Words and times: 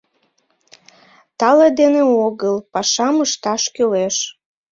—Тале 1.39 1.67
дене 1.79 2.01
огыл, 2.25 2.55
пашам 2.73 3.15
ышташ 3.25 3.63
кӱлеш. 3.75 4.15